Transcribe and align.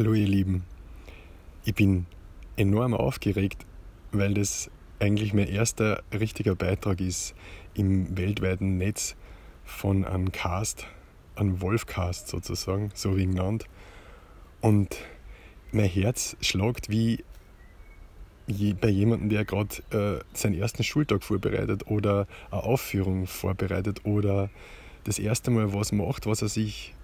Hallo 0.00 0.14
ihr 0.14 0.26
Lieben, 0.26 0.64
ich 1.66 1.74
bin 1.74 2.06
enorm 2.56 2.94
aufgeregt, 2.94 3.66
weil 4.12 4.32
das 4.32 4.70
eigentlich 4.98 5.34
mein 5.34 5.46
erster 5.46 6.02
richtiger 6.10 6.54
Beitrag 6.54 7.02
ist 7.02 7.34
im 7.74 8.16
weltweiten 8.16 8.78
Netz 8.78 9.14
von 9.62 10.06
einem 10.06 10.32
Cast, 10.32 10.86
einem 11.36 11.60
Wolfcast 11.60 12.28
sozusagen, 12.28 12.90
so 12.94 13.18
wie 13.18 13.26
genannt. 13.26 13.66
Und 14.62 14.96
mein 15.70 15.90
Herz 15.90 16.34
schlagt 16.40 16.88
wie 16.88 17.22
bei 18.80 18.88
jemandem, 18.88 19.28
der 19.28 19.44
gerade 19.44 19.82
äh, 19.90 20.24
seinen 20.32 20.54
ersten 20.54 20.82
Schultag 20.82 21.22
vorbereitet 21.22 21.88
oder 21.88 22.26
eine 22.50 22.62
Aufführung 22.62 23.26
vorbereitet 23.26 24.06
oder 24.06 24.48
das 25.04 25.18
erste 25.18 25.50
Mal 25.50 25.74
was 25.74 25.92
macht, 25.92 26.24
was 26.24 26.40
er 26.40 26.48
sich 26.48 26.94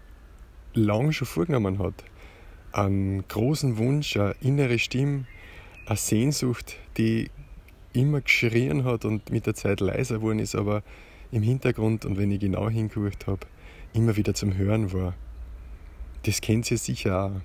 lang 0.73 1.13
schon 1.13 1.27
vorgenommen 1.27 1.79
hat 1.79 2.03
einen 2.77 3.27
großen 3.27 3.79
Wunsch, 3.79 4.17
eine 4.17 4.35
innere 4.43 4.79
Stimme, 4.79 5.27
eine 5.87 5.97
Sehnsucht, 5.97 6.77
die 6.99 7.31
immer 7.95 8.21
geschrien 8.21 8.85
hat 8.85 9.07
und 9.07 9.31
mit 9.31 9.47
der 9.47 9.55
Zeit 9.55 9.81
leiser 9.81 10.17
geworden 10.17 10.41
ist, 10.41 10.55
aber 10.55 10.83
im 11.33 11.43
Hintergrund 11.43 12.05
und 12.05 12.19
wenn 12.19 12.31
ich 12.31 12.41
genau 12.41 12.69
hingehört 12.69 13.27
habe, 13.27 13.47
immer 13.95 14.17
wieder 14.17 14.35
zum 14.35 14.57
Hören 14.57 14.93
war. 14.93 15.15
Das 16.25 16.41
kennt 16.41 16.71
ihr 16.71 16.77
sicher 16.77 17.25
auch. 17.25 17.41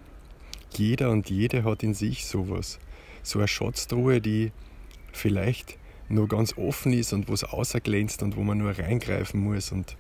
Jeder 0.75 1.11
und 1.11 1.29
jede 1.29 1.63
hat 1.63 1.83
in 1.83 1.93
sich 1.93 2.25
sowas. 2.25 2.79
So 3.23 3.39
eine 3.39 3.47
Schatztruhe, 3.47 4.19
die 4.19 4.51
vielleicht 5.13 5.77
nur 6.09 6.27
ganz 6.27 6.57
offen 6.57 6.91
ist 6.91 7.13
und 7.13 7.29
wo 7.29 7.33
es 7.33 7.45
außerglänzt 7.45 8.21
und 8.21 8.35
wo 8.35 8.41
man 8.41 8.57
nur 8.57 8.77
reingreifen 8.77 9.39
muss 9.39 9.71
und 9.71 9.95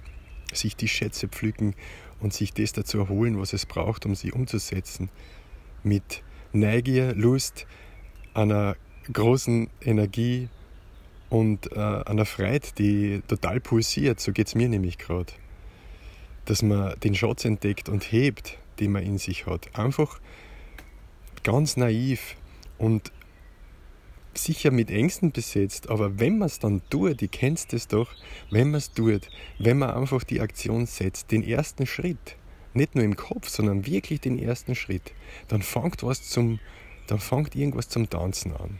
sich 0.53 0.75
die 0.75 0.87
Schätze 0.87 1.27
pflücken 1.27 1.75
und 2.19 2.33
sich 2.33 2.53
das 2.53 2.73
dazu 2.73 2.99
erholen, 2.99 3.39
was 3.39 3.53
es 3.53 3.65
braucht, 3.65 4.05
um 4.05 4.15
sie 4.15 4.31
umzusetzen. 4.31 5.09
Mit 5.83 6.23
Neugier, 6.53 7.13
Lust, 7.15 7.65
einer 8.33 8.75
großen 9.11 9.69
Energie 9.81 10.49
und 11.29 11.71
äh, 11.71 11.79
einer 11.79 12.25
Freude, 12.25 12.67
die 12.77 13.21
total 13.27 13.59
pulsiert. 13.59 14.19
So 14.19 14.31
geht 14.31 14.47
es 14.47 14.55
mir 14.55 14.69
nämlich 14.69 14.97
gerade. 14.97 15.31
Dass 16.45 16.61
man 16.61 16.99
den 16.99 17.15
Schatz 17.15 17.45
entdeckt 17.45 17.89
und 17.89 18.11
hebt, 18.11 18.57
den 18.79 18.91
man 18.91 19.03
in 19.03 19.17
sich 19.17 19.45
hat. 19.45 19.69
Einfach 19.77 20.19
ganz 21.43 21.77
naiv 21.77 22.35
und 22.77 23.11
sicher 24.33 24.71
mit 24.71 24.89
Ängsten 24.89 25.31
besetzt, 25.31 25.89
aber 25.89 26.19
wenn 26.19 26.37
man 26.37 26.47
es 26.47 26.59
dann 26.59 26.81
tut, 26.89 27.21
ich 27.21 27.31
kennst 27.31 27.73
es 27.73 27.87
doch, 27.87 28.09
wenn 28.49 28.71
man 28.71 28.77
es 28.77 28.91
tut, 28.91 29.29
wenn 29.59 29.77
man 29.77 29.91
einfach 29.91 30.23
die 30.23 30.41
Aktion 30.41 30.85
setzt, 30.85 31.31
den 31.31 31.43
ersten 31.43 31.85
Schritt, 31.85 32.37
nicht 32.73 32.95
nur 32.95 33.03
im 33.03 33.15
Kopf, 33.15 33.49
sondern 33.49 33.85
wirklich 33.85 34.21
den 34.21 34.39
ersten 34.39 34.75
Schritt, 34.75 35.13
dann 35.47 35.61
fängt 35.61 36.03
was 36.03 36.29
zum, 36.29 36.59
dann 37.07 37.19
fängt 37.19 37.55
irgendwas 37.55 37.89
zum 37.89 38.09
Tanzen 38.09 38.55
an. 38.55 38.79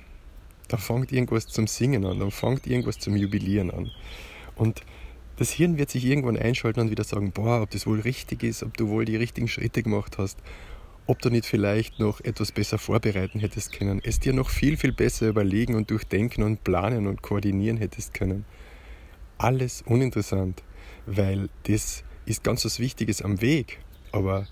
Dann 0.70 0.80
fängt 0.80 1.12
irgendwas 1.12 1.48
zum 1.48 1.68
Singen 1.68 2.06
an, 2.06 2.20
dann 2.20 2.32
fängt 2.32 2.66
irgendwas 2.66 3.00
zum 3.00 3.18
Jubilieren 3.18 3.72
an. 3.72 3.92
Und 4.56 4.84
das 5.38 5.52
Hirn 5.52 5.78
wird 5.78 5.90
sich 5.90 6.06
irgendwann 6.06 6.38
einschalten 6.38 6.82
und 6.82 6.92
wieder 6.92 7.04
sagen, 7.04 7.32
boah, 7.32 7.62
ob 7.62 7.72
das 7.72 7.86
wohl 7.88 8.00
richtig 8.00 8.44
ist, 8.44 8.64
ob 8.64 8.78
du 8.78 8.88
wohl 8.88 9.06
die 9.06 9.18
richtigen 9.18 9.48
Schritte 9.48 9.84
gemacht 9.84 10.18
hast 10.18 10.38
ob 11.08 11.22
du 11.22 11.30
nicht 11.30 11.46
vielleicht 11.46 12.00
noch 12.00 12.22
etwas 12.22 12.52
besser 12.52 12.78
vorbereiten 12.78 13.40
hättest 13.40 13.74
können, 13.74 14.02
es 14.04 14.20
dir 14.20 14.34
noch 14.34 14.50
viel, 14.50 14.78
viel 14.78 14.92
besser 14.92 15.28
überlegen 15.28 15.76
und 15.76 15.90
durchdenken 15.90 16.44
und 16.44 16.64
planen 16.64 17.08
und 17.08 17.22
koordinieren 17.22 17.78
hättest 17.78 18.14
können. 18.14 18.46
Alles 19.38 19.82
uninteressant, 19.82 20.64
weil 21.06 21.50
das 21.64 22.04
ist 22.26 22.44
ganz 22.44 22.64
was 22.66 22.80
Wichtiges 22.80 23.22
am 23.22 23.42
Weg, 23.42 23.80
aber 24.12 24.48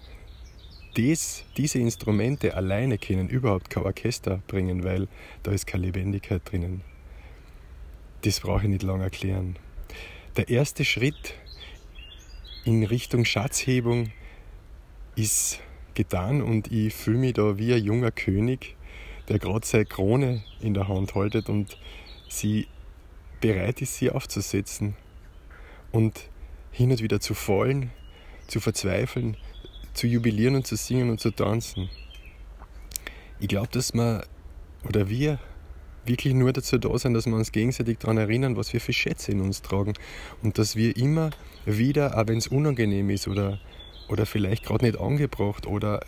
das, 0.96 1.44
diese 1.56 1.80
Instrumente 1.80 2.56
alleine 2.56 2.98
können 2.98 3.30
überhaupt 3.30 3.70
kein 3.70 3.84
Orchester 3.84 4.42
bringen, 4.48 4.84
weil 4.84 5.08
da 5.44 5.52
ist 5.52 5.68
keine 5.68 5.86
Lebendigkeit 5.86 6.42
drinnen. 6.46 6.82
Das 8.24 8.42
brauche 8.42 8.64
ich 8.64 8.70
nicht 8.70 8.84
lange 8.84 9.04
erklären. 9.04 9.58
Der 10.36 10.50
erste 10.50 10.84
Schritt 10.84 11.36
in 12.66 12.84
Richtung 12.84 13.24
Schatzhebung 13.24 14.12
ist 15.16 15.60
getan 15.94 16.42
und 16.42 16.72
ich 16.72 16.94
fühle 16.94 17.18
mich 17.18 17.34
da 17.34 17.58
wie 17.58 17.74
ein 17.74 17.84
junger 17.84 18.12
König, 18.12 18.76
der 19.28 19.40
gerade 19.40 19.66
seine 19.66 19.86
Krone 19.86 20.44
in 20.62 20.74
der 20.74 20.88
Hand 20.88 21.16
haltet 21.16 21.50
und 21.50 21.78
sie 22.28 22.68
bereit 23.42 23.82
ist, 23.82 23.96
sie 23.96 24.10
aufzusetzen 24.10 24.96
und 25.92 26.30
hin 26.72 26.92
und 26.92 27.02
wieder 27.02 27.20
zu 27.20 27.34
fallen, 27.34 27.92
zu 28.48 28.60
verzweifeln, 28.60 29.38
zu 29.94 30.08
jubilieren 30.08 30.56
und 30.56 30.68
zu 30.68 30.76
singen 30.76 31.10
und 31.10 31.20
zu 31.20 31.32
tanzen. 31.32 31.90
Ich 33.40 33.48
glaube, 33.48 33.70
dass 33.72 33.94
man 33.94 34.24
oder 34.88 35.10
wir 35.10 35.40
wirklich 36.06 36.34
nur 36.34 36.54
dazu 36.54 36.78
da 36.78 36.98
sind, 36.98 37.14
dass 37.14 37.26
wir 37.26 37.36
uns 37.36 37.52
gegenseitig 37.52 38.00
daran 38.00 38.18
erinnern, 38.18 38.56
was 38.56 38.74
wir 38.74 38.82
für 38.82 38.94
Schätze 38.94 39.32
in 39.32 39.42
uns 39.42 39.62
tragen 39.62 39.94
und 40.42 40.58
dass 40.58 40.76
wir 40.76 40.96
immer 40.98 41.30
wieder, 41.66 42.18
auch 42.18 42.28
wenn 42.28 42.38
es 42.38 42.48
unangenehm 42.48 43.10
ist 43.10 43.28
oder 43.28 43.60
oder 44.10 44.26
vielleicht 44.26 44.66
gerade 44.66 44.86
nicht 44.86 45.00
angebracht 45.00 45.66
oder, 45.66 46.02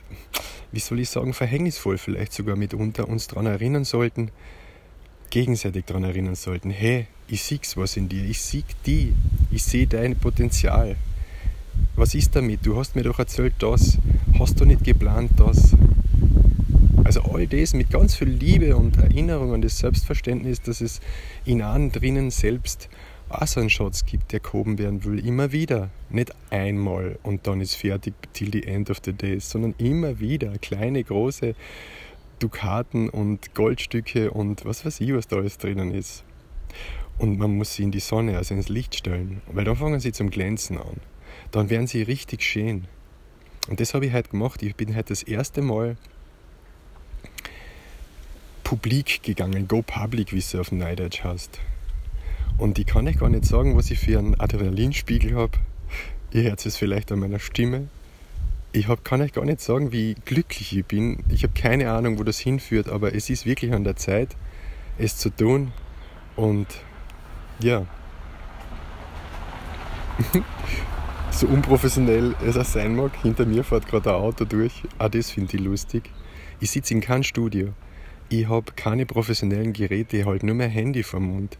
wie 0.71 0.79
soll 0.79 0.99
ich 0.99 1.09
sagen, 1.09 1.33
verhängnisvoll 1.33 1.97
vielleicht 1.97 2.33
sogar 2.33 2.55
mitunter 2.55 3.07
uns 3.07 3.27
daran 3.27 3.45
erinnern 3.45 3.85
sollten, 3.85 4.31
gegenseitig 5.29 5.85
daran 5.85 6.03
erinnern 6.03 6.35
sollten, 6.35 6.69
hey, 6.69 7.07
ich 7.27 7.43
sieh's 7.43 7.77
was 7.77 7.95
in 7.95 8.09
dir, 8.09 8.23
ich 8.25 8.41
sieg 8.41 8.65
die, 8.85 9.13
ich 9.51 9.63
sehe 9.63 9.87
dein 9.87 10.17
Potenzial. 10.17 10.97
Was 11.95 12.13
ist 12.15 12.35
damit? 12.35 12.65
Du 12.65 12.77
hast 12.77 12.95
mir 12.95 13.03
doch 13.03 13.19
erzählt 13.19 13.53
das, 13.59 13.97
hast 14.37 14.59
du 14.59 14.65
nicht 14.65 14.83
geplant 14.83 15.31
das? 15.37 15.73
Also 17.03 17.21
all 17.21 17.47
das 17.47 17.73
mit 17.73 17.89
ganz 17.89 18.15
viel 18.15 18.29
Liebe 18.29 18.75
und 18.75 18.97
Erinnerung 18.97 19.53
an 19.53 19.61
das 19.61 19.77
Selbstverständnis, 19.77 20.61
dass 20.61 20.81
es 20.81 20.99
in 21.45 21.61
einem 21.61 21.91
drinnen 21.91 22.31
selbst 22.31 22.89
Schatz 23.69 24.05
gibt, 24.05 24.31
der 24.31 24.39
gehoben 24.39 24.77
werden 24.77 25.03
will. 25.03 25.25
Immer 25.25 25.51
wieder. 25.51 25.89
Nicht 26.09 26.33
einmal 26.49 27.17
und 27.23 27.47
dann 27.47 27.61
ist 27.61 27.75
fertig 27.75 28.13
till 28.33 28.51
the 28.51 28.63
end 28.63 28.89
of 28.89 28.97
the 29.03 29.13
day, 29.13 29.39
sondern 29.39 29.75
immer 29.77 30.19
wieder. 30.19 30.57
Kleine, 30.59 31.03
große 31.03 31.55
Dukaten 32.39 33.09
und 33.09 33.53
Goldstücke 33.53 34.31
und 34.31 34.65
was 34.65 34.85
weiß 34.85 34.99
ich, 35.01 35.13
was 35.13 35.27
da 35.27 35.37
alles 35.37 35.57
drinnen 35.57 35.93
ist. 35.93 36.23
Und 37.17 37.37
man 37.37 37.55
muss 37.55 37.75
sie 37.75 37.83
in 37.83 37.91
die 37.91 37.99
Sonne, 37.99 38.37
also 38.37 38.55
ins 38.55 38.69
Licht 38.69 38.95
stellen, 38.95 39.41
weil 39.47 39.63
dann 39.63 39.75
fangen 39.75 39.99
sie 39.99 40.11
zum 40.11 40.29
Glänzen 40.29 40.77
an. 40.77 40.97
Dann 41.51 41.69
werden 41.69 41.87
sie 41.87 42.01
richtig 42.01 42.41
schön. 42.41 42.85
Und 43.69 43.79
das 43.79 43.93
habe 43.93 44.07
ich 44.07 44.13
heute 44.13 44.29
gemacht. 44.29 44.63
Ich 44.63 44.75
bin 44.75 44.95
heute 44.95 45.09
das 45.09 45.21
erste 45.23 45.61
Mal 45.61 45.97
publik 48.63 49.21
gegangen, 49.21 49.67
go 49.67 49.81
public, 49.81 50.31
wie 50.31 50.39
es 50.39 50.55
auf 50.55 50.71
Neudeutsch 50.71 51.23
heißt. 51.23 51.59
Und 52.61 52.77
ich 52.77 52.85
kann 52.85 53.07
euch 53.07 53.17
gar 53.17 53.27
nicht 53.27 53.45
sagen, 53.45 53.75
was 53.75 53.89
ich 53.89 53.97
für 53.97 54.19
einen 54.19 54.39
Adrenalinspiegel 54.39 55.35
habe. 55.35 55.57
Ihr 56.31 56.43
hört 56.43 56.63
es 56.63 56.77
vielleicht 56.77 57.11
an 57.11 57.17
meiner 57.17 57.39
Stimme. 57.39 57.87
Ich 58.71 58.87
hab, 58.87 59.03
kann 59.03 59.19
euch 59.19 59.33
gar 59.33 59.45
nicht 59.45 59.61
sagen, 59.61 59.91
wie 59.91 60.13
glücklich 60.25 60.77
ich 60.77 60.85
bin. 60.85 61.23
Ich 61.29 61.41
habe 61.41 61.53
keine 61.59 61.89
Ahnung, 61.91 62.19
wo 62.19 62.23
das 62.23 62.37
hinführt, 62.37 62.87
aber 62.87 63.15
es 63.15 63.31
ist 63.31 63.47
wirklich 63.47 63.73
an 63.73 63.83
der 63.83 63.95
Zeit, 63.95 64.35
es 64.99 65.17
zu 65.17 65.31
tun. 65.31 65.73
Und 66.35 66.67
ja, 67.61 67.87
so 71.31 71.47
unprofessionell 71.47 72.35
es 72.45 72.57
auch 72.57 72.65
sein 72.65 72.95
mag, 72.95 73.11
hinter 73.23 73.47
mir 73.47 73.63
fährt 73.63 73.87
gerade 73.87 74.11
ein 74.11 74.21
Auto 74.21 74.45
durch. 74.45 74.83
Auch 74.99 75.09
das 75.09 75.31
finde 75.31 75.57
ich 75.57 75.63
lustig. 75.63 76.11
Ich 76.59 76.69
sitze 76.69 76.93
in 76.93 77.01
keinem 77.01 77.23
Studio. 77.23 77.69
Ich 78.29 78.47
habe 78.47 78.71
keine 78.75 79.07
professionellen 79.07 79.73
Geräte, 79.73 80.17
ich 80.17 80.25
halte 80.27 80.45
nur 80.45 80.53
mein 80.53 80.69
Handy 80.69 81.01
vor 81.01 81.19
dem 81.19 81.29
Mund. 81.29 81.57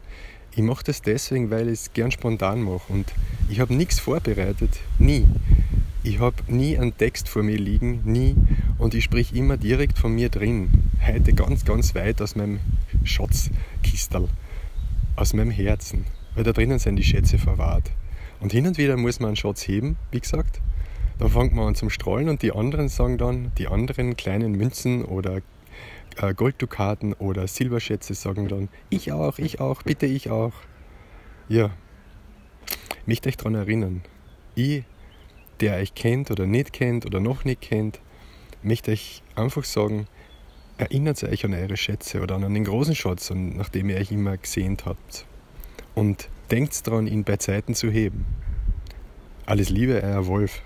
Ich 0.53 0.61
mache 0.61 0.83
das 0.83 1.01
deswegen, 1.01 1.49
weil 1.49 1.67
ich 1.67 1.79
es 1.79 1.93
gern 1.93 2.11
spontan 2.11 2.61
mache 2.61 2.91
und 2.91 3.05
ich 3.49 3.61
habe 3.61 3.73
nichts 3.73 3.99
vorbereitet, 3.99 4.79
nie. 4.99 5.25
Ich 6.03 6.19
habe 6.19 6.35
nie 6.47 6.77
einen 6.77 6.97
Text 6.97 7.29
vor 7.29 7.43
mir 7.43 7.57
liegen, 7.57 8.01
nie. 8.03 8.35
Und 8.77 8.93
ich 8.93 9.03
sprich 9.03 9.35
immer 9.35 9.55
direkt 9.55 9.99
von 9.99 10.13
mir 10.13 10.29
drin. 10.29 10.69
Heute 11.05 11.33
ganz, 11.33 11.63
ganz 11.63 11.93
weit 11.93 12.21
aus 12.21 12.35
meinem 12.35 12.59
Schatzkistel, 13.03 14.27
aus 15.15 15.33
meinem 15.33 15.51
Herzen. 15.51 16.05
Weil 16.33 16.43
da 16.43 16.53
drinnen 16.53 16.79
sind 16.79 16.95
die 16.95 17.03
Schätze 17.03 17.37
verwahrt. 17.37 17.91
Und 18.39 18.51
hin 18.51 18.65
und 18.65 18.77
wieder 18.77 18.97
muss 18.97 19.19
man 19.19 19.29
einen 19.29 19.35
Schatz 19.35 19.67
heben, 19.67 19.95
wie 20.09 20.19
gesagt. 20.19 20.59
Dann 21.19 21.29
fängt 21.29 21.53
man 21.53 21.67
an 21.67 21.75
zum 21.75 21.91
Strahlen 21.91 22.29
und 22.29 22.41
die 22.41 22.51
anderen 22.51 22.89
sagen 22.89 23.19
dann, 23.19 23.51
die 23.59 23.67
anderen 23.67 24.17
kleinen 24.17 24.53
Münzen 24.53 25.05
oder 25.05 25.41
Golddukaten 26.35 27.13
oder 27.13 27.47
Silberschätze 27.47 28.13
sagen 28.13 28.47
dann, 28.47 28.69
ich 28.89 29.11
auch, 29.11 29.39
ich 29.39 29.59
auch, 29.59 29.83
bitte 29.83 30.05
ich 30.05 30.29
auch. 30.29 30.53
Ja, 31.47 31.71
möchte 33.05 33.29
euch 33.29 33.37
daran 33.37 33.55
erinnern, 33.55 34.03
ich, 34.55 34.83
der 35.59 35.75
euch 35.75 35.93
kennt 35.95 36.31
oder 36.31 36.45
nicht 36.45 36.73
kennt 36.73 37.05
oder 37.05 37.19
noch 37.19 37.45
nicht 37.45 37.61
kennt, 37.61 37.99
möchte 38.63 38.91
euch 38.91 39.23
einfach 39.35 39.63
sagen, 39.63 40.07
erinnert 40.77 41.23
euch 41.23 41.45
an 41.45 41.53
eure 41.53 41.77
Schätze 41.77 42.21
oder 42.21 42.35
an 42.35 42.53
den 42.53 42.63
großen 42.63 42.95
Schatz, 42.95 43.31
nachdem 43.31 43.89
ihr 43.89 43.97
euch 43.97 44.11
immer 44.11 44.37
gesehnt 44.37 44.85
habt. 44.85 45.25
Und 45.93 46.29
denkt 46.49 46.87
daran, 46.87 47.07
ihn 47.07 47.23
bei 47.23 47.37
Zeiten 47.37 47.75
zu 47.75 47.89
heben. 47.89 48.25
Alles 49.45 49.69
Liebe, 49.69 50.01
euer 50.01 50.25
Wolf. 50.27 50.61